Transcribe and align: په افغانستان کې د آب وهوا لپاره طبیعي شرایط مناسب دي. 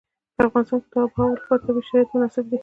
په 0.35 0.41
افغانستان 0.47 0.79
کې 0.81 0.87
د 0.91 0.95
آب 1.03 1.09
وهوا 1.13 1.35
لپاره 1.39 1.63
طبیعي 1.65 1.83
شرایط 1.87 2.09
مناسب 2.13 2.45
دي. 2.49 2.57